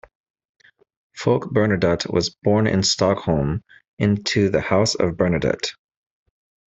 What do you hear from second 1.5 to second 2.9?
Bernadotte was born in